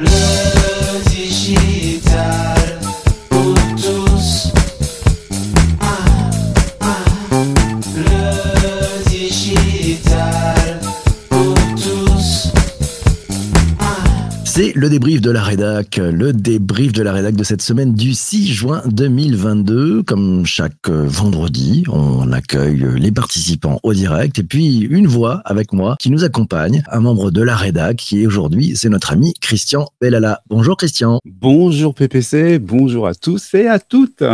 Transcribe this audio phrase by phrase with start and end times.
[0.00, 0.29] Le
[14.90, 18.82] débrief de la rédac, le débrief de la rédac de cette semaine du 6 juin
[18.86, 20.02] 2022.
[20.02, 25.72] Comme chaque euh, vendredi, on accueille les participants au direct et puis une voix avec
[25.72, 29.32] moi qui nous accompagne, un membre de la rédac qui est aujourd'hui, c'est notre ami
[29.40, 30.42] Christian Bellala.
[30.48, 31.20] Bonjour Christian.
[31.24, 34.24] Bonjour PPC, bonjour à tous et à toutes.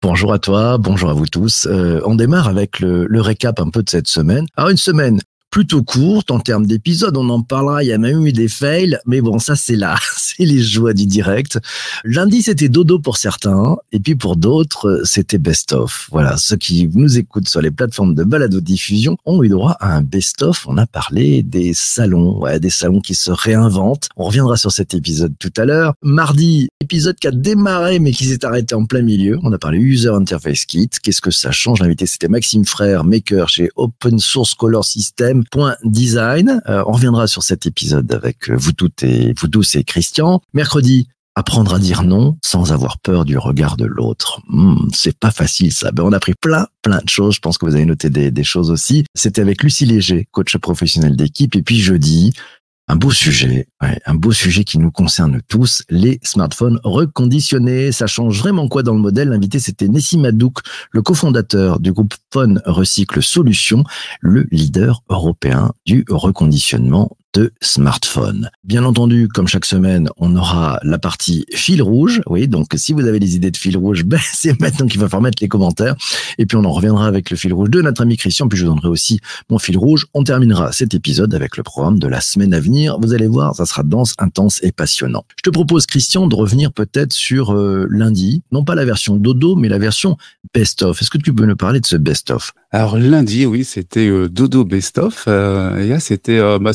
[0.00, 1.68] Bonjour à toi, bonjour à vous tous.
[1.70, 4.46] Euh, on démarre avec le, le récap un peu de cette semaine.
[4.56, 5.20] Alors une semaine
[5.56, 8.98] plutôt courte en termes d'épisodes, on en parlera, il y a même eu des fails,
[9.06, 11.58] mais bon, ça c'est là, c'est les joies du direct.
[12.04, 16.08] Lundi c'était dodo pour certains, et puis pour d'autres c'était best-of.
[16.12, 20.02] Voilà, ceux qui nous écoutent sur les plateformes de balado-diffusion ont eu droit à un
[20.02, 20.66] best-of.
[20.68, 24.10] On a parlé des salons, ouais, des salons qui se réinventent.
[24.18, 25.94] On reviendra sur cet épisode tout à l'heure.
[26.02, 29.38] Mardi, épisode qui a démarré mais qui s'est arrêté en plein milieu.
[29.42, 30.90] On a parlé User Interface Kit.
[31.02, 31.80] Qu'est-ce que ça change?
[31.80, 35.44] L'invité c'était Maxime Frère, maker chez Open Source Color System.
[35.50, 36.60] Point design.
[36.68, 40.40] Euh, on reviendra sur cet épisode avec vous toutes et vous tous et Christian.
[40.54, 44.40] Mercredi, apprendre à dire non sans avoir peur du regard de l'autre.
[44.48, 45.92] Hmm, c'est pas facile ça.
[45.92, 47.34] Ben, on a pris plein, plein de choses.
[47.34, 49.04] Je pense que vous avez noté des, des choses aussi.
[49.14, 51.54] C'était avec Lucie Léger, coach professionnel d'équipe.
[51.54, 52.32] Et puis jeudi,
[52.88, 57.90] un beau sujet, un beau sujet qui nous concerne tous, les smartphones reconditionnés.
[57.90, 59.28] Ça change vraiment quoi dans le modèle?
[59.28, 60.58] L'invité, c'était Nessim Madouk,
[60.92, 63.82] le cofondateur du groupe Phone Recycle Solutions,
[64.20, 68.50] le leader européen du reconditionnement de smartphones.
[68.64, 72.22] Bien entendu, comme chaque semaine, on aura la partie fil rouge.
[72.26, 75.06] Oui, donc si vous avez des idées de fil rouge, ben, c'est maintenant qu'il va
[75.06, 75.96] falloir mettre les commentaires.
[76.38, 78.48] Et puis on en reviendra avec le fil rouge de notre ami Christian.
[78.48, 79.20] Puis je vous donnerai aussi
[79.50, 80.06] mon fil rouge.
[80.14, 82.98] On terminera cet épisode avec le programme de la semaine à venir.
[83.02, 85.26] Vous allez voir, ça sera dense, intense et passionnant.
[85.36, 88.44] Je te propose, Christian, de revenir peut-être sur euh, lundi.
[88.50, 90.16] Non pas la version dodo, mais la version
[90.54, 91.02] best-of.
[91.02, 92.54] Est-ce que tu peux nous parler de ce best-of?
[92.72, 95.24] Alors lundi, oui, c'était euh, Dodo Best of.
[95.28, 96.72] Euh, et là, c'était euh, bah,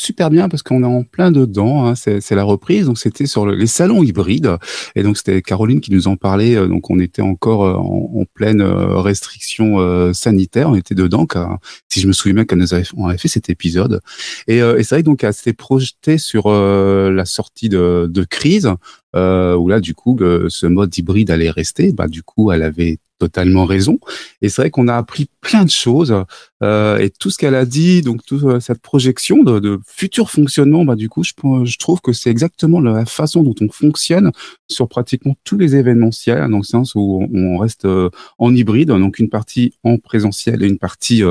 [0.00, 1.86] super bien parce qu'on est en plein dedans.
[1.86, 4.56] Hein, c'est la reprise, donc c'était sur le- les salons hybrides.
[4.96, 6.56] Et donc c'était Caroline qui nous en parlait.
[6.56, 10.70] euh, donc on était encore euh, en, pleine euh, restriction sanitaire.
[10.70, 11.26] On était dedans.
[11.26, 11.58] Car,
[11.88, 14.00] si je me souviens bien qu'elle nous avait, on avait fait cet épisode.
[14.48, 18.24] Et, euh, et c'est vrai donc elle s'était projetée sur euh, la sortie de, de
[18.24, 18.72] crise.
[19.16, 21.92] Euh, où là, du coup, euh, ce mode hybride allait rester.
[21.92, 24.00] Bah, du coup, elle avait totalement raison.
[24.42, 26.24] Et c'est vrai qu'on a appris plein de choses.
[26.62, 30.30] Euh, et tout ce qu'elle a dit, donc toute euh, cette projection de, de futur
[30.30, 31.32] fonctionnement, bah, du coup, je,
[31.64, 34.32] je trouve que c'est exactement la façon dont on fonctionne
[34.68, 39.18] sur pratiquement tous les événementiels, dans le sens où on, reste euh, en hybride, donc
[39.18, 41.22] une partie en présentiel et une partie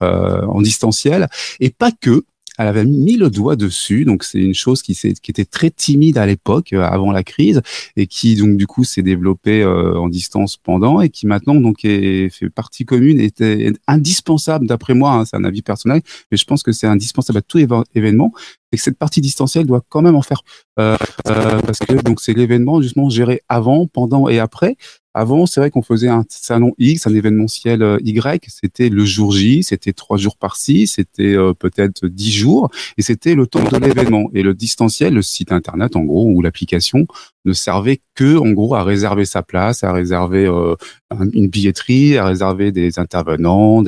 [0.00, 1.28] en distanciel.
[1.60, 2.24] Et pas que,
[2.58, 6.18] elle avait mis le doigt dessus, donc c'est une chose qui, qui était très timide
[6.18, 7.62] à l'époque, euh, avant la crise,
[7.96, 11.84] et qui donc du coup s'est développée euh, en distance pendant, et qui maintenant donc
[11.84, 16.44] est, fait partie commune, était indispensable d'après moi, hein, c'est un avis personnel, mais je
[16.44, 17.58] pense que c'est indispensable à tout
[17.94, 18.32] événement,
[18.72, 20.42] et que cette partie distancielle doit quand même en faire,
[20.78, 20.96] euh,
[21.28, 24.76] euh, parce que donc c'est l'événement justement géré avant, pendant et après.
[25.18, 29.32] Avant, c'est vrai qu'on faisait un salon X, un événementiel euh, Y, c'était le jour
[29.32, 32.68] J, c'était trois jours par-ci, c'était euh, peut-être dix jours,
[32.98, 34.28] et c'était le temps de l'événement.
[34.34, 37.06] Et le distanciel, le site internet en gros, ou l'application,
[37.46, 40.74] ne servait que en gros à réserver sa place, à réserver euh,
[41.10, 43.82] un- une billetterie, à réserver des intervenants,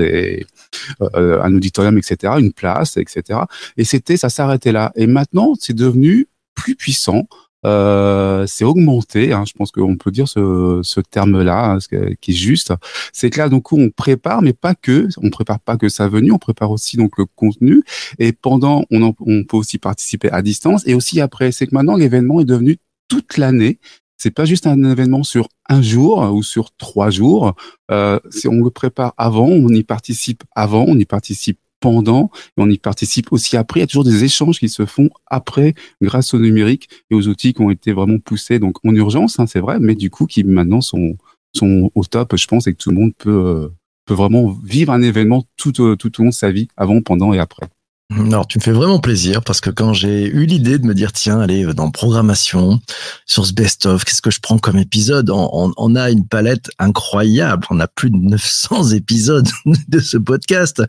[1.01, 3.41] un auditorium, etc., une place, etc.
[3.77, 4.93] Et c'était, ça s'arrêtait là.
[4.97, 7.27] Et maintenant, c'est devenu plus puissant.
[7.67, 12.31] Euh, c'est augmenté, hein, je pense qu'on peut dire ce, ce terme-là, hein, ce qui
[12.31, 12.73] est juste.
[13.13, 15.09] C'est que là, donc, on prépare, mais pas que.
[15.23, 17.83] On prépare pas que sa venue, on prépare aussi donc le contenu.
[18.19, 20.83] Et pendant, on, en- on peut aussi participer à distance.
[20.87, 22.77] Et aussi après, c'est que maintenant l'événement est devenu
[23.09, 23.79] toute l'année.
[24.21, 27.55] C'est pas juste un événement sur un jour ou sur trois jours.
[27.91, 32.69] Euh, on le prépare avant, on y participe avant, on y participe pendant et on
[32.71, 33.81] y participe aussi après.
[33.81, 37.29] Il y a toujours des échanges qui se font après grâce au numérique et aux
[37.29, 40.27] outils qui ont été vraiment poussés donc en urgence, hein, c'est vrai, mais du coup
[40.27, 41.17] qui maintenant sont
[41.55, 43.69] sont au top, je pense, et que tout le monde peut euh,
[44.05, 47.33] peut vraiment vivre un événement tout au, tout au long de sa vie, avant, pendant
[47.33, 47.69] et après.
[48.17, 51.13] Alors, tu me fais vraiment plaisir parce que quand j'ai eu l'idée de me dire,
[51.13, 52.81] tiens, allez, dans programmation,
[53.27, 56.71] sur ce best-of, qu'est-ce que je prends comme épisode on, on- on a une palette
[56.79, 57.67] incroyable.
[57.69, 59.47] On a plus de 900 épisodes
[59.89, 60.83] de ce podcast.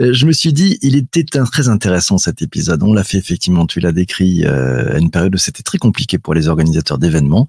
[0.00, 2.82] Euh, Je me suis dit, il était très intéressant cet épisode.
[2.82, 6.18] On l'a fait effectivement, tu l'as décrit euh, à une période où c'était très compliqué
[6.18, 7.48] pour les organisateurs d'événements.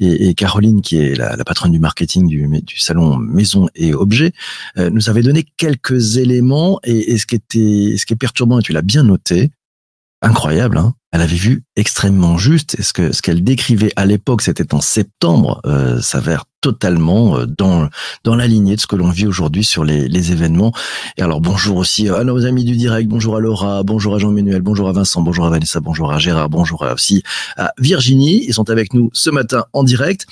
[0.00, 3.94] Et, et Caroline, qui est la, la patronne du marketing du, du salon Maison et
[3.94, 4.32] Objets,
[4.76, 8.58] euh, nous avait donné quelques éléments et, et ce qui était, ce qui est perturbant,
[8.66, 9.52] tu l'as bien noté,
[10.22, 12.76] incroyable, hein elle avait vu extrêmement juste.
[12.78, 17.46] Et ce que ce qu'elle décrivait à l'époque, c'était en septembre, euh, s'avère totalement euh,
[17.46, 17.88] dans
[18.24, 20.72] dans la lignée de ce que l'on vit aujourd'hui sur les, les événements.
[21.16, 24.62] Et alors bonjour aussi à nos amis du direct, bonjour à Laura, bonjour à Jean-Manuel,
[24.62, 27.22] bonjour à Vincent, bonjour à Vanessa, bonjour à Gérard, bonjour aussi
[27.56, 28.44] à Virginie.
[28.46, 30.26] Ils sont avec nous ce matin en direct.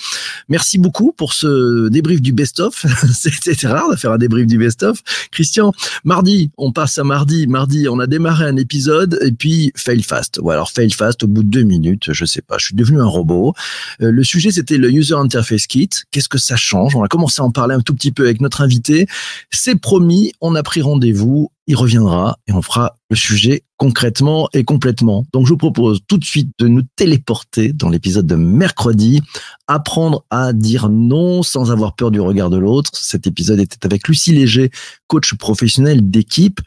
[0.49, 2.85] Merci beaucoup pour ce débrief du best-of.
[3.13, 5.01] C'était rare de faire un débrief du best-of.
[5.31, 5.71] Christian,
[6.03, 7.47] mardi, on passe à mardi.
[7.47, 10.39] Mardi, on a démarré un épisode et puis fail fast.
[10.41, 13.05] Ou fail fast au bout de deux minutes, je sais pas, je suis devenu un
[13.05, 13.53] robot.
[14.01, 15.89] Euh, le sujet, c'était le User Interface Kit.
[16.11, 16.95] Qu'est-ce que ça change?
[16.95, 19.07] On a commencé à en parler un tout petit peu avec notre invité.
[19.51, 21.51] C'est promis, on a pris rendez-vous.
[21.67, 25.25] Il reviendra et on fera le sujet concrètement et complètement.
[25.33, 29.21] Donc je vous propose tout de suite de nous téléporter dans l'épisode de mercredi,
[29.67, 32.91] apprendre à dire non sans avoir peur du regard de l'autre.
[32.93, 34.69] Cet épisode était avec Lucie Léger,
[35.07, 36.61] coach professionnel d'équipe.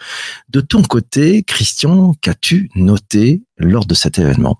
[0.48, 4.58] De ton côté, Christian, qu'as-tu noté lors de cet événement?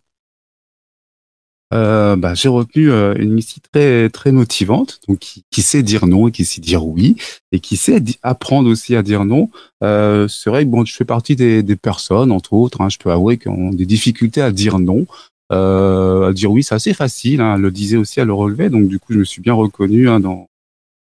[1.75, 6.07] Euh, bah, j'ai retenu euh, une Lucie très très motivante, donc qui, qui, sait dire
[6.07, 7.17] non et qui sait dire oui,
[7.53, 9.51] et qui sait apprendre aussi à dire non.
[9.85, 12.97] Euh, c'est vrai que bon, je fais partie des, des personnes, entre autres, hein, je
[12.99, 15.07] peux avouer, qui ont des difficultés à dire non.
[15.53, 17.41] Euh, à dire oui, c'est assez facile.
[17.41, 19.55] Hein, elle le disait aussi à le relever, donc du coup, je me suis bien
[19.55, 20.49] reconnu hein, dans,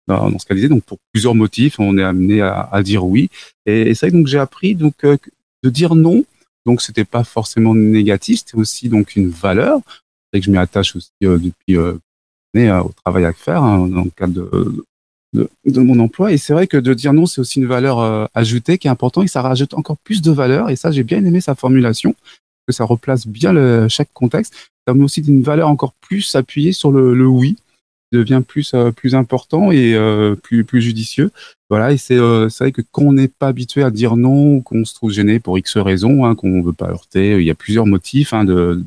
[0.08, 0.70] dans, ce qu'elle disait.
[0.70, 3.30] Donc pour plusieurs motifs, on est amené à, à dire oui.
[3.66, 5.18] Et, et c'est vrai que donc j'ai appris donc euh,
[5.64, 6.26] de dire non.
[6.66, 9.80] Donc c'était pas forcément négatif, c'était aussi donc une valeur
[10.32, 11.94] c'est que je m'y attache aussi euh, depuis euh,
[12.58, 14.34] euh, au travail à faire hein, dans le cadre
[15.34, 16.32] de, mon emploi.
[16.32, 19.26] Et c'est vrai que de dire non, c'est aussi une valeur ajoutée qui est importante
[19.26, 20.70] et ça rajoute encore plus de valeur.
[20.70, 22.16] Et ça, j'ai bien aimé sa formulation,
[22.68, 24.54] que ça replace bien chaque contexte.
[24.88, 27.56] Ça met aussi une valeur encore plus appuyée sur le, le oui,
[28.12, 29.96] devient plus plus important et
[30.44, 31.32] plus plus judicieux.
[31.70, 34.94] Voilà, et c'est vrai que quand on n'est pas habitué à dire non, qu'on se
[34.94, 38.34] trouve gêné pour X raisons, hein, qu'on veut pas heurter, il y a plusieurs motifs
[38.34, 38.84] hein, de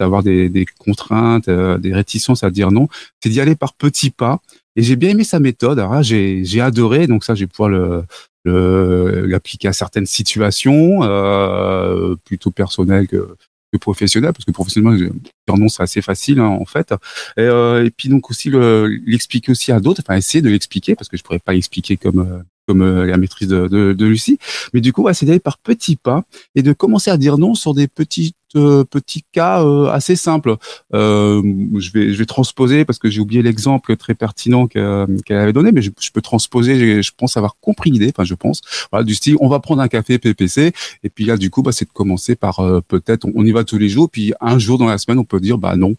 [0.00, 2.88] d'avoir des, des, contraintes, euh, des réticences à dire non,
[3.22, 4.40] c'est d'y aller par petits pas.
[4.76, 5.78] Et j'ai bien aimé sa méthode.
[5.78, 8.04] Alors j'ai, j'ai adoré, donc ça, j'ai pouvoir le,
[8.44, 13.34] le, l'appliquer à certaines situations, euh, plutôt personnelles que,
[13.72, 16.92] que professionnelles, parce que professionnellement, dire non, c'est assez facile hein, en fait.
[17.36, 21.08] Et, euh, puis donc aussi le, l'expliquer aussi à d'autres, enfin essayer de l'expliquer, parce
[21.08, 24.38] que je pourrais pas l'expliquer comme comme euh, la maîtrise de, de, de, Lucie.
[24.74, 26.24] Mais du coup, ouais, c'est d'aller par petits pas
[26.54, 30.56] et de commencer à dire non sur des petits euh, petits cas euh, assez simples.
[30.94, 31.42] Euh,
[31.76, 35.72] je vais je vais transposer parce que j'ai oublié l'exemple très pertinent qu'elle avait donné,
[35.72, 37.02] mais je, je peux transposer.
[37.02, 38.10] Je pense avoir compris l'idée.
[38.14, 38.60] Enfin, je pense.
[38.90, 40.72] Voilà, du style, on va prendre un café PPC
[41.02, 43.78] et puis là, du coup, bah, c'est de commencer par peut-être on, y va tous
[43.78, 45.94] les jours, puis un jour dans la semaine, on peut dire bah non,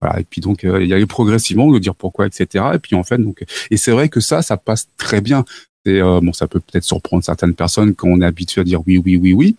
[0.00, 2.64] voilà, et puis donc il y a eu progressivement de dire pourquoi, etc.
[2.74, 5.44] Et puis en fait donc et c'est vrai que ça, ça passe très bien.
[5.86, 8.80] Et euh, bon, ça peut peut-être surprendre certaines personnes quand on est habitué à dire
[8.86, 9.56] oui, oui, oui, oui.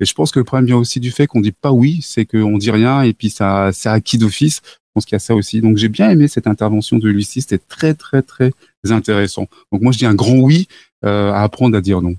[0.00, 2.24] Et je pense que le problème vient aussi du fait qu'on dit pas oui, c'est
[2.24, 4.60] qu'on dit rien et puis ça, c'est acquis d'office.
[4.64, 5.60] Je pense qu'il y a ça aussi.
[5.60, 8.52] Donc j'ai bien aimé cette intervention de Lucie, c'était très, très, très
[8.90, 9.46] intéressant.
[9.72, 10.68] Donc moi je dis un grand oui
[11.04, 12.14] euh, à apprendre à dire non.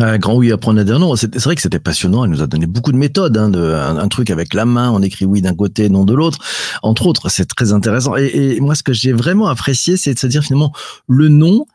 [0.00, 1.16] Un grand oui à apprendre à dire non.
[1.16, 2.24] C'est vrai que c'était passionnant.
[2.24, 3.36] Elle nous a donné beaucoup de méthodes.
[3.36, 6.38] Hein, un, truc avec la main, on écrit oui d'un côté, non de l'autre.
[6.82, 8.14] Entre autres, c'est très intéressant.
[8.16, 10.72] Et moi, ce que j'ai vraiment apprécié, c'est de se dire finalement
[11.08, 11.66] le non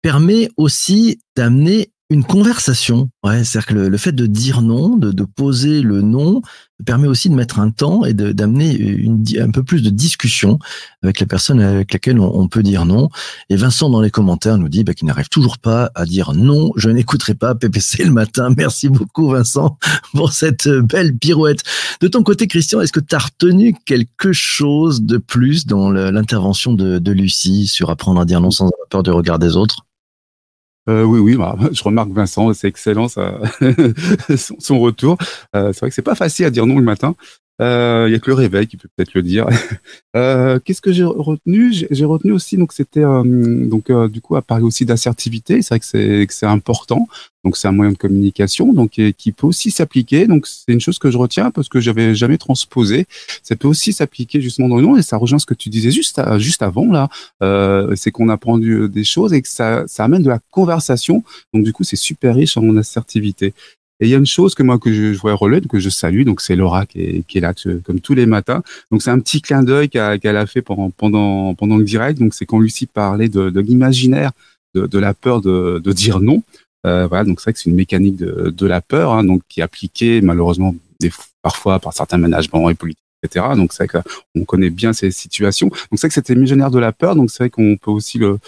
[0.00, 3.10] permet aussi d'amener une conversation.
[3.24, 6.42] Ouais, c'est-à-dire que le, fait de dire non, de, de, poser le non,
[6.84, 9.06] permet aussi de mettre un temps et d'amener
[9.38, 10.58] un peu plus de discussion
[11.02, 13.08] avec la personne avec laquelle on, on peut dire non.
[13.48, 16.72] Et Vincent, dans les commentaires, nous dit bah, qu'il n'arrive toujours pas à dire non,
[16.76, 18.50] je n'écouterai pas PPC le matin.
[18.56, 19.78] Merci beaucoup, Vincent,
[20.12, 21.62] pour cette belle pirouette.
[22.00, 26.74] De ton côté, Christian, est-ce que tu as retenu quelque chose de plus dans l'intervention
[26.74, 29.86] de, de Lucie sur apprendre à dire non sans avoir peur du regard des autres?
[30.88, 33.38] Euh, oui, oui, bah, je remarque Vincent, c'est excellent ça,
[34.36, 35.16] son, retour.
[35.54, 37.14] Euh, c'est vrai que c'est pas facile à dire non le matin.
[37.62, 39.46] Euh, il y a que le réveil qui peut peut-être le dire.
[40.14, 41.72] Euh, qu'est-ce que j'ai retenu?
[41.90, 45.62] J'ai retenu aussi donc c'était euh, donc euh, du coup à parler aussi d'assertivité.
[45.62, 47.08] C'est vrai que c'est important.
[47.44, 50.26] Donc c'est un moyen de communication donc qui peut aussi s'appliquer.
[50.26, 53.06] Donc c'est une chose que je retiens parce que j'avais jamais transposé.
[53.42, 55.90] Ça peut aussi s'appliquer justement dans le nom et ça rejoint ce que tu disais
[55.90, 57.08] juste juste avant là.
[57.96, 61.24] c'est qu'on apprend des choses et que ça amène de la conversation.
[61.54, 63.54] Donc du coup c'est super riche en assertivité.
[64.02, 65.88] Et il y a une chose que moi que je, je voudrais relever, que je
[65.88, 67.54] salue, donc c'est Laura qui est, là
[67.84, 68.64] comme tous les matins.
[68.90, 72.18] Donc c'est un petit clin d'œil qu'elle a fait pendant pendant le direct.
[72.18, 74.32] Donc c'est quand Lucie parlait de, de l'imaginaire,
[74.74, 76.42] de, la peur de, dire non.
[76.84, 79.60] Euh, voilà, donc c'est vrai que c'est une mécanique de, la peur, hein, donc qui
[79.60, 80.74] est appliquée malheureusement
[81.40, 83.46] parfois par certains managements et politiques etc.
[83.54, 84.02] Donc c'est vrai
[84.34, 85.68] qu'on connaît bien ces situations.
[85.68, 87.14] Donc c'est vrai que c'était imaginaire de la peur.
[87.14, 88.40] Donc c'est vrai qu'on peut aussi le,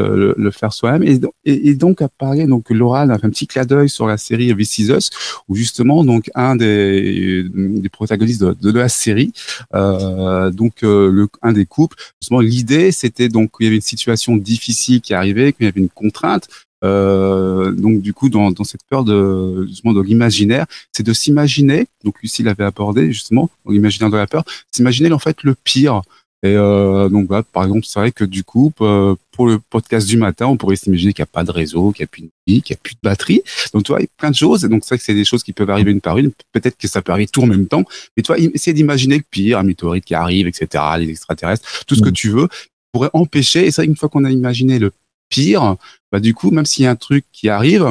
[0.00, 1.02] le, le faire soi-même.
[1.02, 4.06] Et, donc- et, et donc apparaît donc Laura a fait un petit clin d'œil sur
[4.06, 5.10] la série This Is Us,
[5.48, 9.32] où justement donc un des, des protagonistes de, de la série,
[9.74, 13.82] euh, donc euh, le, un des couples, justement l'idée c'était donc qu'il y avait une
[13.82, 16.48] situation difficile qui arrivait, qu'il y avait une contrainte.
[16.84, 21.86] Euh, donc du coup dans, dans cette peur de justement de l'imaginaire, c'est de s'imaginer.
[22.02, 26.02] Donc Lucie l'avait abordé justement l'imaginaire de la peur, s'imaginer en fait le pire.
[26.44, 30.08] Et euh, donc voilà, par exemple, c'est vrai que du coup, euh, pour le podcast
[30.08, 32.22] du matin, on pourrait s'imaginer qu'il n'y a pas de réseau, qu'il n'y a plus
[32.22, 33.42] de vie, qu'il n'y a plus de batterie.
[33.72, 34.64] Donc tu vois, il y a plein de choses.
[34.64, 36.32] Et donc c'est vrai que c'est des choses qui peuvent arriver une par une.
[36.52, 37.84] Peut-être que ça peut arriver tout en même temps.
[38.16, 41.94] Mais tu vois, essayer d'imaginer le pire, un météorite qui arrive, etc., les extraterrestres, tout
[41.94, 42.12] ce que Mm.
[42.12, 42.48] tu veux,
[42.92, 43.66] pourrait empêcher.
[43.66, 44.90] Et c'est vrai qu'une fois qu'on a imaginé le
[45.28, 45.76] pire,
[46.10, 47.86] bah du coup, même s'il y a un truc qui arrive,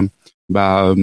[0.50, 0.93] bah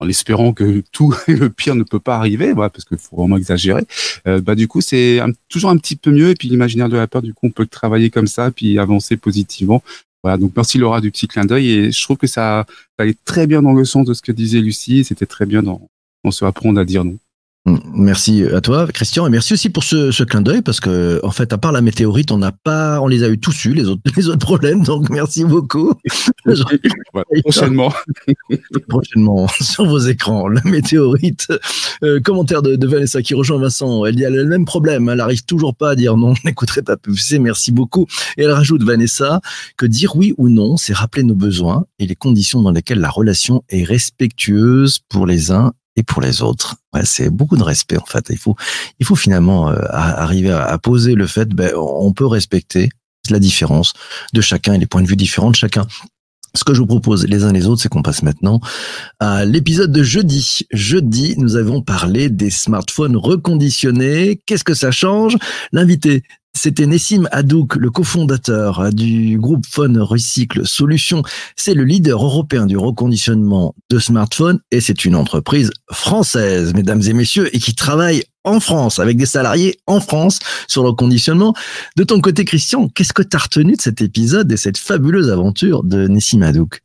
[0.00, 3.36] en espérant que tout le pire ne peut pas arriver, voilà, parce qu'il faut vraiment
[3.36, 3.84] exagérer.
[4.26, 6.30] Euh, bah du coup, c'est toujours un petit peu mieux.
[6.30, 8.78] Et puis l'imaginaire de la peur, du coup, on peut le travailler comme ça, puis
[8.78, 9.82] avancer positivement.
[10.22, 11.70] Voilà, donc merci Laura du petit clin d'œil.
[11.70, 14.32] Et je trouve que ça, ça allait très bien dans le sens de ce que
[14.32, 15.04] disait Lucie.
[15.04, 15.88] C'était très bien dans,
[16.24, 17.16] dans ce apprendre à dire non.
[17.92, 21.32] Merci à toi, Christian, et merci aussi pour ce, ce clin d'œil parce que, en
[21.32, 23.88] fait, à part la météorite, on n'a pas, on les a eu tous eu les
[23.88, 24.84] autres, les autres problèmes.
[24.84, 25.92] Donc, merci beaucoup.
[27.42, 27.92] Prochainement.
[28.88, 31.48] Prochainement sur vos écrans, la météorite.
[32.04, 34.04] Euh, commentaire de, de Vanessa qui rejoint Vincent.
[34.06, 35.08] Elle dit elle a le même problème.
[35.08, 36.34] Elle arrive toujours pas à dire non.
[36.44, 37.40] N'écouterai pas PVC.
[37.40, 38.06] Merci beaucoup.
[38.36, 39.40] Et elle rajoute Vanessa
[39.76, 43.10] que dire oui ou non, c'est rappeler nos besoins et les conditions dans lesquelles la
[43.10, 46.76] relation est respectueuse pour les uns et pour les autres.
[47.04, 48.26] C'est beaucoup de respect en fait.
[48.30, 48.56] Il faut,
[49.00, 52.90] il faut finalement euh, arriver à, à poser le fait, ben, on peut respecter
[53.30, 53.92] la différence
[54.32, 55.86] de chacun et les points de vue différents de chacun.
[56.54, 58.60] Ce que je vous propose les uns les autres, c'est qu'on passe maintenant
[59.20, 60.66] à l'épisode de jeudi.
[60.72, 64.40] Jeudi, nous avons parlé des smartphones reconditionnés.
[64.46, 65.36] Qu'est-ce que ça change?
[65.72, 66.22] L'invité,
[66.56, 71.22] c'était Nessim Hadouk, le cofondateur du groupe Phone Recycle Solutions.
[71.54, 77.12] C'est le leader européen du reconditionnement de smartphones et c'est une entreprise française, mesdames et
[77.12, 81.54] messieurs, et qui travaille en France, avec des salariés en France sur le reconditionnement.
[81.96, 85.30] De ton côté, Christian, qu'est-ce que tu as retenu de cet épisode et cette fabuleuse
[85.30, 86.80] aventure de Nessim Hadouk?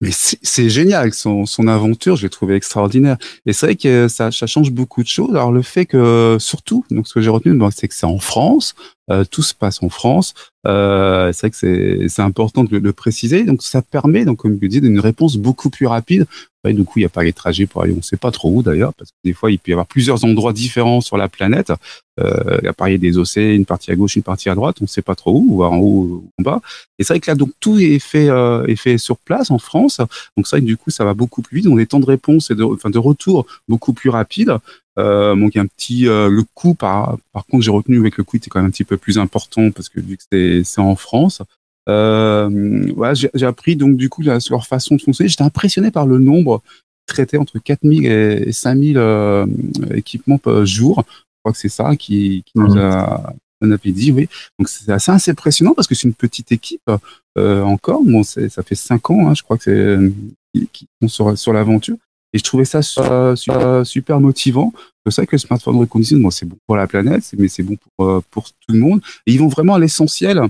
[0.00, 3.16] Mais c'est génial, son, son aventure, je l'ai trouvé extraordinaire.
[3.46, 5.30] Et c'est vrai que ça, ça change beaucoup de choses.
[5.30, 8.76] Alors le fait que, surtout, donc ce que j'ai retenu, c'est que c'est en France,
[9.10, 10.34] euh, tout se passe en France.
[10.66, 13.44] Euh, c'est vrai que c'est important de le, préciser.
[13.44, 16.26] Donc ça permet, donc comme je dis, une réponse beaucoup plus rapide.
[16.64, 18.32] Ouais, du coup, il n'y a pas les trajets pour aller, on ne sait pas
[18.32, 21.16] trop où d'ailleurs, parce que des fois, il peut y avoir plusieurs endroits différents sur
[21.16, 21.72] la planète.
[22.18, 24.88] Euh, la partie des océans, une partie à gauche, une partie à droite, on ne
[24.88, 26.60] sait pas trop où, ou en haut ou en bas.
[26.98, 29.58] Et c'est vrai que là, donc tout est fait, euh, est fait sur place en
[29.58, 30.00] France.
[30.36, 31.68] Donc que du coup, ça va beaucoup plus vite.
[31.68, 34.56] On a des temps de réponse et de, enfin, de retour beaucoup plus rapides.
[34.98, 38.00] Euh, donc il y a un petit euh, le coût par par contre j'ai retenu
[38.00, 40.22] avec le coût était quand même un petit peu plus important parce que vu que
[40.30, 41.42] c'est c'est en France.
[41.88, 45.28] Euh, voilà, j'ai appris donc du coup la, sur leur façon de fonctionner.
[45.28, 46.62] J'étais impressionné par le nombre
[47.06, 49.46] traité entre 4000 et 5000 euh,
[49.94, 51.04] équipements par jour.
[51.08, 54.28] Je crois que c'est ça qui, qui nous a on avait dit, oui.
[54.58, 56.90] Donc c'est assez, assez impressionnant parce que c'est une petite équipe
[57.36, 58.02] euh, encore.
[58.04, 60.12] Bon, ça fait cinq ans, hein, je crois que c'est
[60.52, 61.96] qui, qui sont sur, sur l'aventure.
[62.32, 64.72] Et je trouvais ça su- euh, super, motivant.
[65.06, 67.76] C'est ça que le smartphone reconditionne, bon, c'est bon pour la planète, mais c'est bon
[67.96, 69.00] pour, euh, tout le monde.
[69.26, 70.42] Et ils vont vraiment à l'essentiel.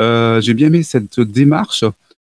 [0.00, 1.84] Euh, J'ai bien aimé cette démarche.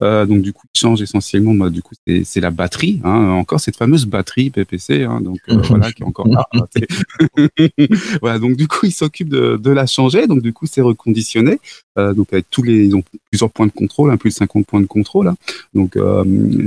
[0.04, 1.54] Euh, donc du coup, ils changent essentiellement.
[1.54, 3.02] bah, du coup, c'est la batterie.
[3.04, 5.04] Hein, encore cette fameuse batterie PPC.
[5.04, 6.48] Hein, donc euh, voilà, qui est encore là.
[8.22, 8.40] voilà.
[8.40, 10.28] Donc du coup, ils s'occupent de, de la changer.
[10.28, 11.60] Donc du coup, c'est reconditionné.
[11.98, 14.66] Euh, donc avec tous les, ils ont plusieurs points de contrôle, hein, plus de 50
[14.68, 15.28] points de contrôle.
[15.30, 15.36] hein.
[15.74, 15.98] Donc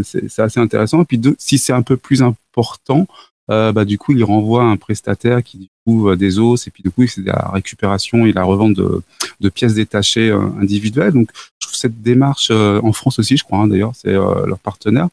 [0.04, 1.02] c'est c'est assez intéressant.
[1.02, 3.06] Et puis deux, si c'est un peu plus important,
[3.50, 6.70] euh, bah, du coup, il renvoie un prestataire qui du coup euh, des os et
[6.70, 11.12] puis du coup, c'est la récupération et la revente de, pièces détachées euh, individuelles.
[11.12, 15.08] Donc, je trouve cette démarche en France aussi, je crois hein, d'ailleurs, c'est leur partenaire.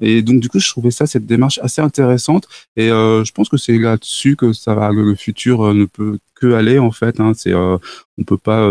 [0.00, 2.48] Et donc, du coup, je trouvais ça cette démarche assez intéressante.
[2.76, 6.78] Et je pense que c'est là-dessus que ça va, le, futur ne peut que aller
[6.78, 7.20] en fait.
[7.20, 8.62] Hein, c'est, on peut pas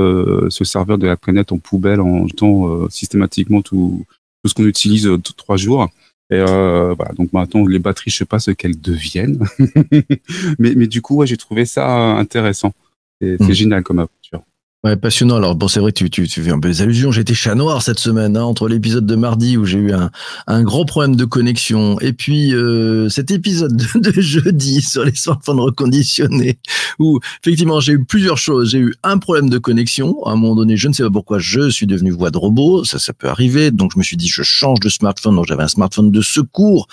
[0.49, 4.03] se servir de la planète en poubelle en jetant systématiquement tout,
[4.43, 5.89] tout ce qu'on utilise trois jours.
[6.29, 9.39] Et euh, voilà, donc maintenant les batteries, je sais pas ce qu'elles deviennent,
[10.59, 12.73] mais mais du coup, ouais, j'ai trouvé ça intéressant.
[13.21, 13.53] C'est c'est Mm.
[13.53, 14.41] génial comme aventure.
[14.87, 15.35] Ouais, passionnant.
[15.35, 17.11] Alors bon, c'est vrai, tu, tu, tu fais un peu des allusions.
[17.11, 20.11] J'étais chat noir cette semaine, hein, entre l'épisode de mardi où j'ai eu un,
[20.47, 25.59] un gros problème de connexion et puis euh, cet épisode de, jeudi sur les smartphones
[25.59, 26.59] reconditionnés
[26.99, 28.69] où effectivement j'ai eu plusieurs choses.
[28.69, 30.23] J'ai eu un problème de connexion.
[30.23, 32.85] À un moment donné, je ne sais pas pourquoi, je suis devenu voix de robot.
[32.85, 33.71] Ça, ça peut arriver.
[33.71, 35.35] Donc je me suis dit, je change de smartphone.
[35.35, 36.87] Donc j'avais un smartphone de secours.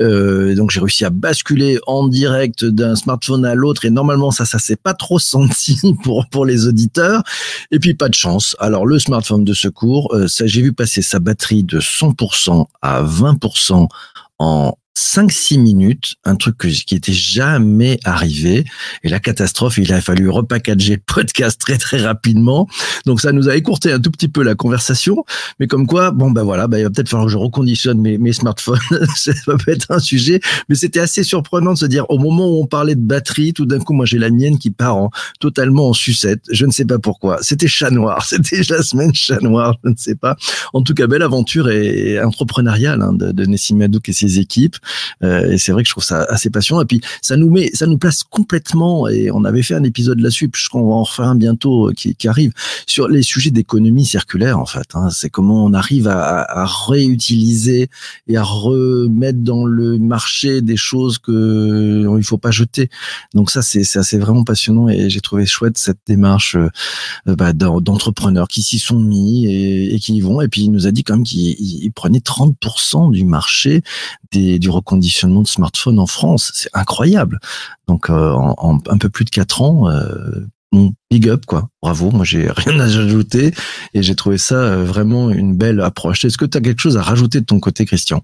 [0.00, 4.46] Euh, donc j'ai réussi à basculer en direct d'un smartphone à l'autre et normalement ça,
[4.46, 7.22] ça s'est pas trop senti pour pour les auditeurs.
[7.70, 8.56] Et puis pas de chance.
[8.58, 13.02] Alors le smartphone de secours, euh, ça j'ai vu passer sa batterie de 100% à
[13.02, 13.88] 20%
[14.38, 18.64] en 5-6 minutes, un truc qui était jamais arrivé.
[19.02, 22.68] Et la catastrophe, il a fallu repackager le podcast très très rapidement.
[23.04, 25.24] Donc ça nous a écourté un tout petit peu la conversation.
[25.58, 28.18] Mais comme quoi, bon ben voilà, ben, il va peut-être falloir que je reconditionne mes,
[28.18, 28.78] mes smartphones.
[29.16, 30.40] ça peut être un sujet.
[30.68, 33.66] Mais c'était assez surprenant de se dire, au moment où on parlait de batterie, tout
[33.66, 35.10] d'un coup, moi j'ai la mienne qui part en,
[35.40, 36.42] totalement en sucette.
[36.50, 37.38] Je ne sais pas pourquoi.
[37.42, 38.24] C'était chat noir.
[38.28, 39.76] C'était la semaine chat noir.
[39.84, 40.36] Je ne sais pas.
[40.72, 44.76] En tout cas, belle aventure et, entrepreneuriale hein, de, de Nessim Madouk et ses équipes.
[45.22, 46.82] Euh, et c'est vrai que je trouve ça assez passionnant.
[46.82, 49.08] Et puis ça nous met, ça nous place complètement.
[49.08, 50.50] Et on avait fait un épisode là-dessus.
[50.54, 52.52] Je crois qu'on va en refaire un bientôt euh, qui, qui arrive
[52.86, 54.58] sur les sujets d'économie circulaire.
[54.58, 55.10] En fait, hein.
[55.10, 57.88] c'est comment on arrive à, à, réutiliser
[58.28, 62.90] et à remettre dans le marché des choses que il faut pas jeter.
[63.34, 68.48] Donc ça, c'est c'est vraiment passionnant et j'ai trouvé chouette cette démarche euh, bah, d'entrepreneurs
[68.48, 70.40] qui s'y sont mis et, et, qui y vont.
[70.40, 73.82] Et puis il nous a dit quand même qu'il prenait 30% du marché
[74.32, 76.52] des, du reconditionnement de smartphones en France.
[76.54, 77.40] C'est incroyable.
[77.88, 80.46] Donc euh, en, un peu plus de quatre ans, euh,
[81.10, 81.68] big up quoi.
[81.82, 82.10] Bravo.
[82.10, 83.52] Moi j'ai rien à ajouter
[83.94, 86.24] et j'ai trouvé ça euh, vraiment une belle approche.
[86.24, 88.22] Est-ce que tu as quelque chose à rajouter de ton côté, Christian?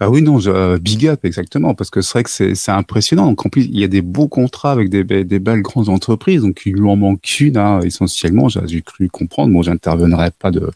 [0.00, 0.40] Ah oui, non,
[0.78, 3.26] big up, exactement, parce que c'est vrai que c'est impressionnant.
[3.26, 6.62] Donc, en plus, il y a des beaux contrats avec des, belles grandes entreprises, donc
[6.66, 9.52] il lui en manque une, hein, essentiellement, j'ai cru comprendre.
[9.52, 10.68] Moi, j'interviendrai pas de,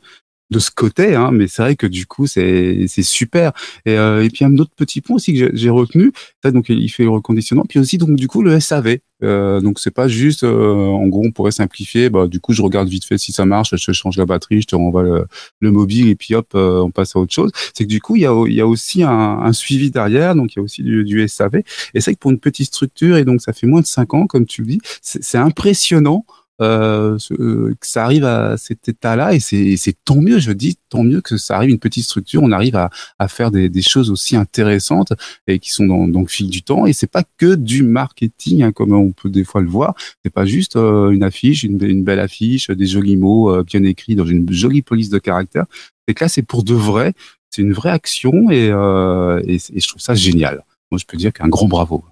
[0.52, 3.52] de ce côté, hein, mais c'est vrai que du coup c'est super.
[3.86, 6.88] Et, euh, et puis un autre petit point aussi que j'ai retenu, ça, donc il
[6.88, 8.98] fait le reconditionnement, puis aussi donc du coup le SAV.
[9.22, 12.62] Euh, donc c'est pas juste, euh, en gros on pourrait simplifier, bah du coup je
[12.62, 15.04] regarde vite fait si ça marche, je change la batterie, je te renvoie
[15.60, 17.50] le, mobile et puis hop euh, on passe à autre chose.
[17.74, 20.34] C'est que du coup il y a il y a aussi un, un, suivi derrière,
[20.34, 21.62] donc il y a aussi du, du SAV.
[21.94, 24.26] Et c'est que pour une petite structure et donc ça fait moins de cinq ans
[24.26, 26.24] comme tu le dis, c'est impressionnant
[26.62, 31.20] euh, que ça arrive à cet état-là et c'est tant mieux, je dis, tant mieux
[31.20, 32.90] que ça arrive une petite structure, on arrive à,
[33.28, 35.12] faire des, choses aussi intéressantes
[35.46, 38.62] et qui sont dans, dans le fil du temps et c'est pas que du marketing
[38.62, 41.76] hein, comme on peut des fois le voir, c'est pas juste euh, une affiche, une,
[42.04, 45.66] belle affiche, des jolis mots euh, bien écrits dans une jolie police de caractère,
[46.06, 47.12] c'est que là c'est pour de vrai,
[47.50, 50.64] c'est une vraie action et, et, et je trouve ça génial.
[50.90, 52.04] Moi je peux dire qu'un grand bravo.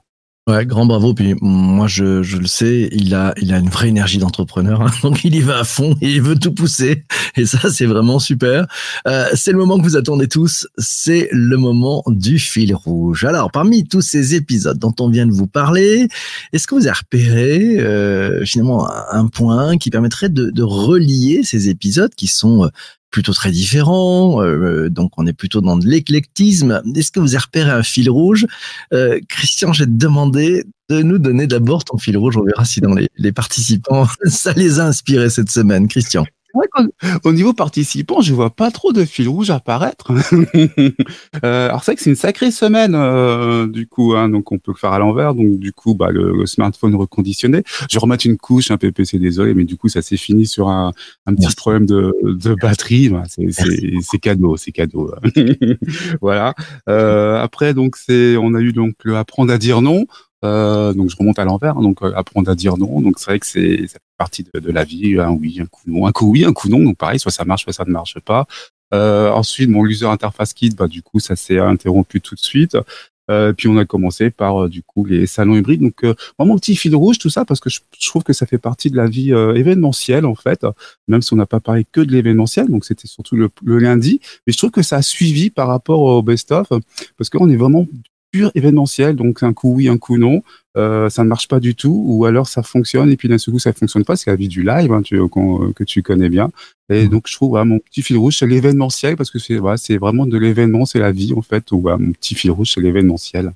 [0.49, 1.13] Ouais, grand bravo.
[1.13, 4.81] Puis moi, je, je le sais, il a, il a une vraie énergie d'entrepreneur.
[4.81, 4.91] Hein.
[5.03, 7.05] donc il y va à fond et il veut tout pousser.
[7.37, 8.67] Et ça, c'est vraiment super.
[9.07, 10.67] Euh, c'est le moment que vous attendez tous.
[10.79, 13.25] C'est le moment du fil rouge.
[13.25, 16.09] Alors, parmi tous ces épisodes dont on vient de vous parler,
[16.53, 21.69] est-ce que vous avez repéré euh, finalement un, point qui permettrait de, de relier ces
[21.69, 22.69] épisodes qui sont euh,
[23.11, 24.43] plutôt très différents.
[24.43, 26.83] Euh, donc, on est plutôt dans de l'éclectisme.
[26.95, 28.47] Est-ce que vous avez repéré un fil rouge?
[28.93, 32.37] Euh, Christian, j'ai demandé de nous donner d'abord ton fil rouge.
[32.37, 35.89] On verra si dans les participants, ça les a inspirés cette semaine.
[35.89, 36.25] Christian.
[37.25, 40.13] Au niveau participant, je vois pas trop de fil rouge apparaître.
[41.45, 44.59] euh, alors c'est vrai que c'est une sacrée semaine euh, du coup, hein, donc on
[44.59, 45.35] peut le faire à l'envers.
[45.35, 47.63] Donc du coup, bah, le, le, smartphone reconditionné.
[47.91, 50.93] Je remettre une couche, un PPC, désolé, mais du coup ça s'est fini sur un,
[51.27, 51.57] un petit Merci.
[51.57, 53.09] problème de, de batterie.
[53.09, 55.13] Bah, c'est cadeau, c'est cadeau.
[56.21, 56.55] voilà.
[56.89, 60.07] Euh, après donc c'est, on a eu donc le apprendre à dire non.
[60.45, 63.01] Euh, donc je remonte à l'envers, hein, donc euh, apprendre à dire non.
[63.01, 65.83] Donc c'est vrai que c'est ça fait partie de, la vie, un oui, un coup
[65.87, 66.83] non, un coup oui, un coup non.
[66.83, 68.47] Donc pareil, soit ça marche, soit ça ne marche pas.
[68.93, 72.77] Euh, ensuite, mon user interface kit, bah du coup ça s'est interrompu tout de suite.
[73.31, 75.81] Euh, puis on a commencé par euh, du coup les salons hybrides.
[75.81, 78.45] Donc euh, vraiment petit fil rouge tout ça parce que je, je, trouve que ça
[78.45, 80.67] fait partie de la vie événementielle en fait,
[81.07, 82.69] même si on n'a pas parlé que de l'événementiel.
[82.69, 86.01] Donc c'était surtout le, le, lundi, mais je trouve que ça a suivi par rapport
[86.01, 86.69] au best of
[87.17, 87.87] parce qu'on est vraiment
[88.31, 90.43] pur événementiel, donc un coup oui, un coup non,
[90.77, 93.53] euh, ça ne marche pas du tout, ou alors ça fonctionne et puis d'un seul
[93.53, 96.51] coup ça fonctionne pas, c'est la vie du live hein, tu, que tu connais bien.
[96.91, 97.09] Et mmh.
[97.09, 100.39] donc je trouve voilà, mon petit fil rouge c'est l'événementiel parce que c'est vraiment de
[100.39, 101.73] l'événement, c'est la vie en fait.
[101.73, 103.53] Ou mon petit fil rouge c'est l'événementiel.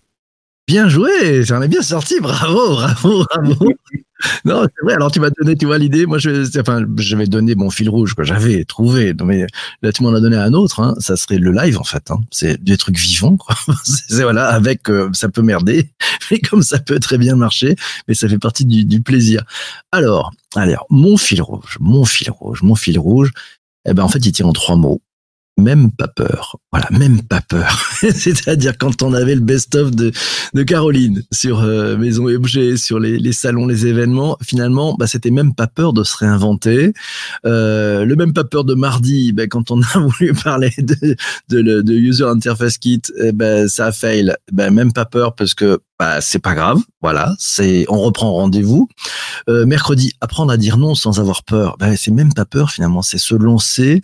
[0.67, 3.73] Bien joué, j'en ai bien sorti, bravo, bravo, bravo.
[4.47, 4.95] non, c'est vrai.
[4.95, 6.07] Alors tu m'as donné, tu vois l'idée.
[6.07, 9.13] Moi, je, enfin, je vais donner mon fil rouge que j'avais trouvé.
[9.13, 9.47] Non, mais
[9.83, 10.81] là, tu m'en as donné un autre.
[10.81, 10.95] Hein.
[11.01, 12.11] Ça serait le live en fait.
[12.11, 12.21] Hein.
[12.31, 13.37] C'est des trucs vivants.
[13.85, 15.91] c'est voilà, avec euh, ça peut merder,
[16.31, 17.77] mais comme ça peut très bien marcher,
[18.09, 19.45] mais ça fait partie du, du plaisir.
[19.93, 23.33] Alors, alors, mon fil rouge, mon fil rouge, mon fil rouge.
[23.87, 25.03] Eh ben, en fait, il tient en trois mots
[25.57, 26.57] même pas peur.
[26.73, 27.81] Voilà, même pas peur.
[28.01, 30.11] C'est-à-dire quand on avait le best-of de,
[30.53, 35.07] de Caroline sur euh, Maison et Objet, sur les, les, salons, les événements, finalement, bah,
[35.07, 36.93] c'était même pas peur de se réinventer.
[37.47, 41.17] Euh, le même pas peur de mardi, bah, quand on a voulu parler de,
[41.49, 44.35] de, de User Interface Kit, ben, ça a fail.
[44.53, 46.81] Ben, même pas peur parce que bah, c'est pas grave.
[47.03, 48.89] Voilà, c'est on reprend rendez-vous.
[49.49, 51.77] Euh, mercredi, apprendre à dire non sans avoir peur.
[51.79, 54.01] Bah, c'est même pas peur finalement, c'est se lancer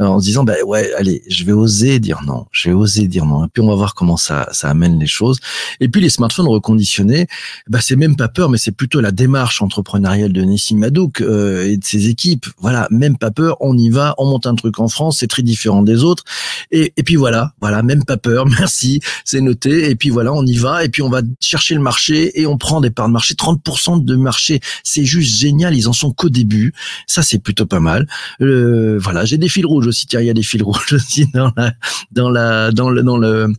[0.00, 3.08] euh, en se disant bah ouais, allez, je vais oser dire non, je vais oser
[3.08, 3.44] dire non.
[3.44, 5.38] Et puis on va voir comment ça ça amène les choses.
[5.80, 7.26] Et puis les smartphones reconditionnés,
[7.68, 11.66] bah c'est même pas peur, mais c'est plutôt la démarche entrepreneuriale de Nissim Madouk euh,
[11.66, 12.46] et de ses équipes.
[12.58, 15.42] Voilà, même pas peur, on y va, on monte un truc en France, c'est très
[15.42, 16.24] différent des autres.
[16.70, 19.90] Et, et puis voilà, voilà, même pas peur, merci, c'est noté.
[19.90, 22.58] Et puis voilà, on y va, et puis on va chercher le marché et on
[22.58, 25.74] prend des parts de marché, 30% de marché, c'est juste génial.
[25.74, 26.72] Ils en sont qu'au début,
[27.06, 28.08] ça c'est plutôt pas mal.
[28.40, 30.06] Euh, voilà, j'ai des fils rouges aussi.
[30.06, 31.72] Tiens, il y a des fils rouges aussi dans la
[32.12, 33.54] dans la dans le dans le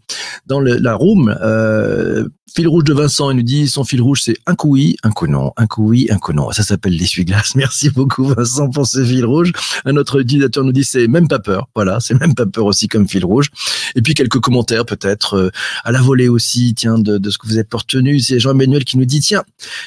[0.48, 1.36] dans la room.
[1.42, 4.96] Euh, fil rouge de Vincent, il nous dit son fil rouge c'est un coup oui,
[5.04, 6.52] un coup non, un coup oui, un coup non.
[6.52, 7.54] Ça s'appelle l'essuie-glace.
[7.56, 9.52] Merci beaucoup Vincent pour ce fil rouge.
[9.84, 11.68] Un autre utilisateur nous dit c'est même pas peur.
[11.76, 13.50] Voilà, c'est même pas peur aussi comme fil rouge.
[13.96, 15.52] Et puis quelques commentaires peut-être euh,
[15.84, 18.20] à la volée aussi, tiens, de, de ce que vous avez retenu.
[18.20, 19.44] C'est Jean-Emmanuel qui nous dit tiens,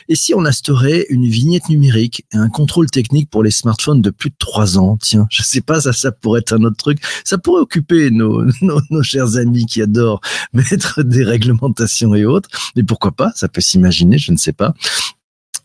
[0.08, 4.10] et si on instaurait une vignette numérique et un contrôle technique pour les smartphones de
[4.10, 4.98] plus de trois ans?
[5.00, 6.98] Tiens, je sais pas, ça, ça pourrait être un autre truc.
[7.24, 10.20] Ça pourrait occuper nos, nos, nos chers amis qui adorent
[10.52, 12.48] mettre des réglementations et autres.
[12.76, 13.32] Mais pourquoi pas?
[13.34, 14.74] Ça peut s'imaginer, je ne sais pas.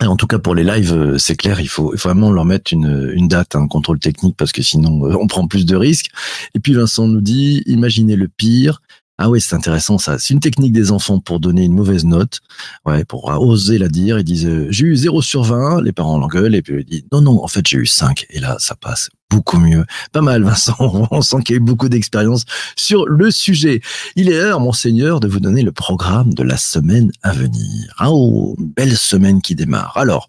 [0.02, 2.45] En tout cas, pour les lives, euh, c'est clair, il faut, il faut vraiment leur
[2.45, 5.76] mettre une, une date, un contrôle technique, parce que sinon, euh, on prend plus de
[5.76, 6.10] risques.
[6.56, 8.82] Et puis Vincent nous dit, imaginez le pire.
[9.26, 10.20] Ah oui, c'est intéressant ça.
[10.20, 12.42] C'est une technique des enfants pour donner une mauvaise note.
[12.86, 14.20] Ouais, pour oser la dire.
[14.20, 15.82] Ils disent, euh, j'ai eu 0 sur 20.
[15.82, 18.26] Les parents l'engueulent et puis ils disent, non, non, en fait, j'ai eu 5.
[18.32, 19.86] Et là, ça passe beaucoup mieux.
[20.12, 20.76] Pas mal, Vincent.
[21.10, 22.44] On sent qu'il y a eu beaucoup d'expérience
[22.76, 23.80] sur le sujet.
[24.18, 27.94] Il est l'heure, monseigneur, de vous donner le programme de la semaine à venir.
[28.00, 29.94] Ah, oh, belle semaine qui démarre.
[29.96, 30.28] Alors,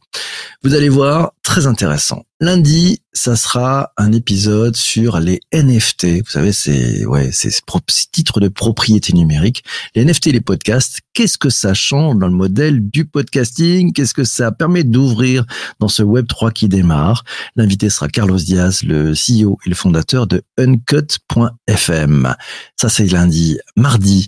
[0.63, 2.23] vous allez voir, très intéressant.
[2.41, 6.25] Lundi, ça sera un épisode sur les NFT.
[6.25, 9.63] Vous savez, c'est ouais, c'est ce pro- ce titre de propriété numérique.
[9.95, 11.01] Les NFT, les podcasts.
[11.15, 13.93] Qu'est-ce que ça change dans le modèle du podcasting?
[13.93, 15.47] Qu'est-ce que ça permet d'ouvrir
[15.79, 17.23] dans ce Web 3 qui démarre?
[17.55, 22.35] L'invité sera Carlos Diaz, le CEO et le fondateur de Uncut.fm.
[22.77, 23.59] Ça, c'est lundi.
[23.77, 24.27] Mardi,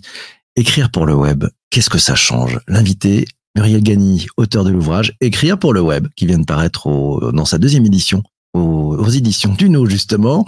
[0.55, 1.43] écrire pour le web.
[1.69, 2.59] Qu'est-ce que ça change?
[2.69, 7.31] L'invité, Muriel Gagny, auteur de l'ouvrage Écrire pour le web, qui vient de paraître au-
[7.31, 10.45] dans sa deuxième édition aux, éditions Duno, justement.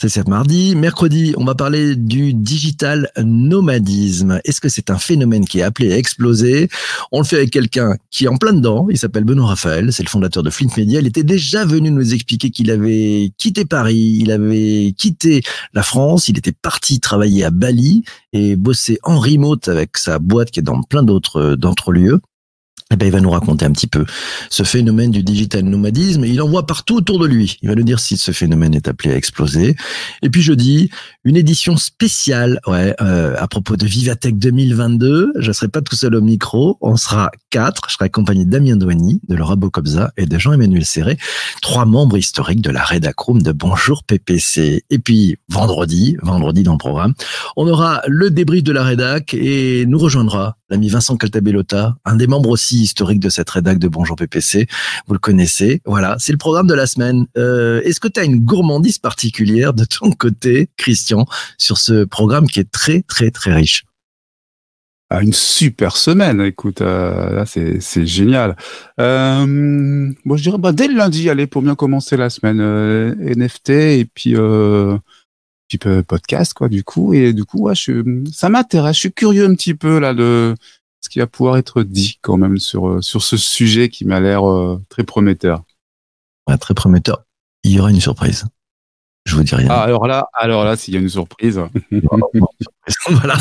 [0.00, 0.74] C'est ce mardi.
[0.76, 4.40] Mercredi, on va parler du digital nomadisme.
[4.44, 6.68] Est-ce que c'est un phénomène qui est appelé à exploser?
[7.12, 8.86] On le fait avec quelqu'un qui est en plein dedans.
[8.88, 9.92] Il s'appelle Benoît Raphaël.
[9.92, 11.00] C'est le fondateur de Flint Media.
[11.00, 14.16] Il était déjà venu nous expliquer qu'il avait quitté Paris.
[14.20, 15.42] Il avait quitté
[15.74, 16.28] la France.
[16.28, 20.62] Il était parti travailler à Bali et bosser en remote avec sa boîte qui est
[20.62, 22.20] dans plein d'autres, d'autres lieux.
[22.92, 24.04] Eh ben, il va nous raconter un petit peu
[24.50, 26.24] ce phénomène du digital nomadisme.
[26.24, 27.56] Il en voit partout autour de lui.
[27.62, 29.76] Il va nous dire si ce phénomène est appelé à exploser.
[30.22, 30.90] Et puis jeudi,
[31.22, 35.34] une édition spéciale, ouais, euh, à propos de Vivatech 2022.
[35.38, 36.78] Je serai pas tout seul au micro.
[36.80, 37.82] On sera quatre.
[37.88, 41.16] Je serai accompagné Damien Douani, de Laura Bocobza et de Jean-Emmanuel Serré,
[41.62, 44.84] trois membres historiques de la Redacroom de Bonjour PPC.
[44.90, 47.14] Et puis vendredi, vendredi dans le programme,
[47.56, 52.26] on aura le débrief de la rédac et nous rejoindra l'ami Vincent Caltabellota, un des
[52.26, 54.66] membres aussi historiques de cette rédac de Bonjour PPC.
[55.06, 55.82] Vous le connaissez.
[55.84, 57.26] Voilà, c'est le programme de la semaine.
[57.36, 61.26] Euh, Est-ce que tu as une gourmandise particulière de ton côté, Christian,
[61.58, 63.84] sur ce programme qui est très, très, très riche?
[65.12, 68.56] Ah, une super semaine, écoute, euh, c'est génial.
[69.00, 73.16] Euh, bon, je dirais bah, dès le lundi, allez, pour bien commencer la semaine, euh,
[73.18, 74.36] NFT et puis
[75.70, 78.96] puis peu- podcast quoi, du coup et du coup, ouais, je, ça m'intéresse.
[78.96, 80.54] Je suis curieux un petit peu là de
[81.00, 84.20] ce qui va pouvoir être dit quand même sur euh, sur ce sujet qui m'a
[84.20, 85.62] l'air euh, très prometteur.
[86.48, 87.24] Ouais, Très prometteur.
[87.64, 88.44] Il y aura une surprise.
[89.30, 89.68] Je vous dis rien.
[89.70, 91.60] Ah, alors là, alors là, s'il y a une surprise,
[93.10, 93.36] voilà,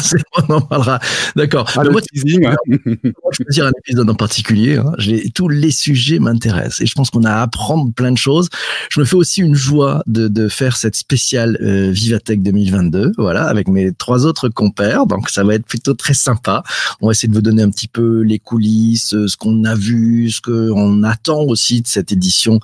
[0.47, 0.99] on en parlera.
[1.35, 1.67] D'accord.
[1.75, 2.55] ah, moi, hein.
[2.67, 4.77] Moi, je peux dire un épisode en particulier.
[4.77, 4.93] Hein.
[5.33, 8.49] Tous les sujets m'intéressent et je pense qu'on a à apprendre plein de choses.
[8.91, 13.45] Je me fais aussi une joie de, de faire cette spéciale euh, Vivatech 2022, voilà,
[13.45, 15.07] avec mes trois autres compères.
[15.07, 16.63] Donc ça va être plutôt très sympa.
[17.01, 19.73] On va essayer de vous donner un petit peu les coulisses, euh, ce qu'on a
[19.73, 22.59] vu, ce qu'on attend aussi de cette édition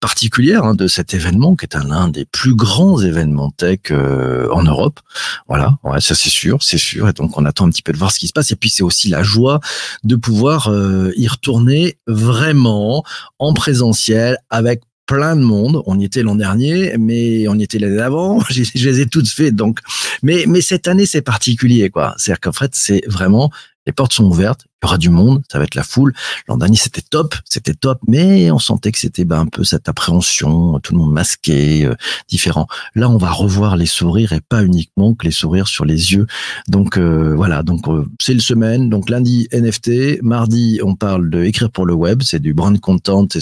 [0.00, 4.62] particulière hein, de cet événement qui est un des plus grands événements tech euh, en
[4.62, 5.00] Europe.
[5.48, 7.08] Voilà, ouais, ça c'est sûr, c'est sûr.
[7.08, 8.50] Et donc on attend un petit peu de voir ce qui se passe.
[8.50, 9.60] Et puis c'est aussi la joie
[10.04, 13.04] de pouvoir euh, y retourner vraiment
[13.38, 15.82] en présentiel avec plein de monde.
[15.86, 18.40] On y était l'an dernier, mais on y était l'année d'avant.
[18.50, 19.80] Je les ai toutes faites, donc.
[20.22, 22.14] Mais, mais cette année, c'est particulier, quoi.
[22.18, 23.50] C'est-à-dire qu'en fait, c'est vraiment
[23.86, 26.14] Les portes sont ouvertes, il y aura du monde, ça va être la foule.
[26.46, 29.88] L'an dernier, c'était top, c'était top, mais on sentait que c'était ben, un peu cette
[29.88, 31.96] appréhension, tout le monde masqué, euh,
[32.28, 32.68] différent.
[32.94, 36.28] Là, on va revoir les sourires et pas uniquement que les sourires sur les yeux.
[36.68, 38.88] Donc euh, voilà, donc euh, c'est le semaine.
[38.88, 43.26] Donc lundi NFT, mardi on parle de écrire pour le web, c'est du brand content,
[43.30, 43.40] c'est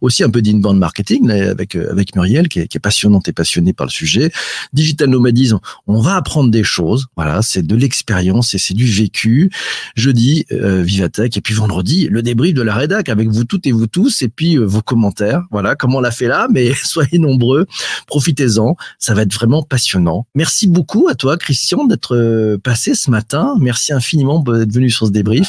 [0.00, 3.32] aussi un peu d'inbound marketing là, avec avec Muriel qui est, qui est passionnante et
[3.32, 4.32] passionnée par le sujet.
[4.72, 7.08] Digital nomadisme, on va apprendre des choses.
[7.16, 9.50] Voilà, c'est de l'expérience et c'est du vécu.
[9.96, 11.36] Jeudi, euh, Vivatech.
[11.36, 14.22] Et puis vendredi, le débrief de la rédac avec vous toutes et vous tous.
[14.22, 15.42] Et puis euh, vos commentaires.
[15.50, 16.48] Voilà, comment on l'a fait là.
[16.52, 17.66] Mais soyez nombreux.
[18.06, 18.76] Profitez-en.
[18.98, 20.26] Ça va être vraiment passionnant.
[20.34, 23.56] Merci beaucoup à toi, Christian, d'être euh, passé ce matin.
[23.60, 25.48] Merci infiniment d'être venu sur ce débrief.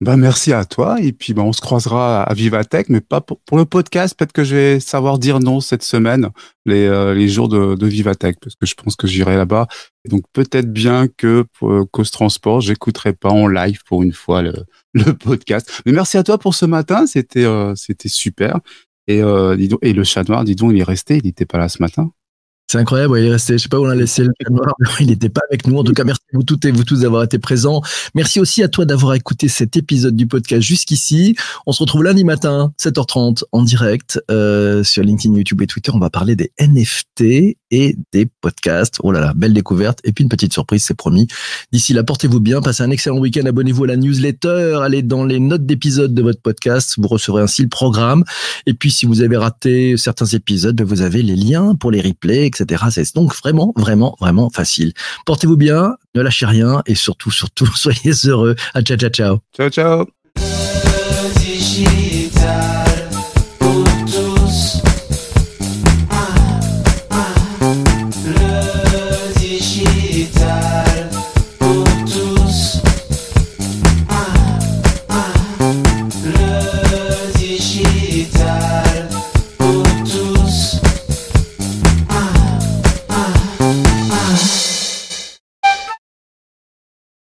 [0.00, 1.00] Ben, merci à toi.
[1.00, 4.16] Et puis, ben, on se croisera à Vivatech, mais pas pour, pour le podcast.
[4.18, 6.30] Peut-être que je vais savoir dire non cette semaine,
[6.66, 9.66] les, euh, les jours de, de Vivatech, parce que je pense que j'irai là-bas.
[10.08, 14.52] Donc, peut-être bien que euh, Cause Transport, j'écouterai pas en live pour une fois le,
[14.94, 15.82] le podcast.
[15.86, 17.06] Mais merci à toi pour ce matin.
[17.06, 18.60] C'était, euh, super.
[19.06, 21.18] Et, euh, dis donc, et le chat noir, dis donc, il est resté.
[21.18, 22.10] Il n'était pas là ce matin.
[22.66, 24.74] C'est incroyable, ouais, il est resté, je sais pas où on a laissé le noir,
[25.00, 25.76] il n'était pas avec nous.
[25.78, 27.82] En tout cas, merci à vous toutes et vous tous d'avoir été présents.
[28.14, 31.36] Merci aussi à toi d'avoir écouté cet épisode du podcast jusqu'ici.
[31.66, 35.92] On se retrouve lundi matin, 7h30, en direct, euh, sur LinkedIn, YouTube et Twitter.
[35.94, 38.98] On va parler des NFT et des podcasts.
[39.02, 39.98] Oh là là, belle découverte.
[40.04, 41.28] Et puis une petite surprise, c'est promis.
[41.70, 43.44] D'ici là, portez-vous bien, passez un excellent week-end.
[43.44, 46.94] Abonnez-vous à la newsletter, allez dans les notes d'épisode de votre podcast.
[46.98, 48.24] Vous recevrez ainsi le programme.
[48.66, 52.00] Et puis, si vous avez raté certains épisodes, ben, vous avez les liens pour les
[52.00, 52.84] replays, etc.
[52.90, 54.92] C'est donc vraiment, vraiment, vraiment facile.
[55.26, 58.54] Portez-vous bien, ne lâchez rien et surtout, surtout, soyez heureux.
[58.74, 59.38] Ciao, ciao, ciao.
[59.56, 60.06] Ciao, ciao.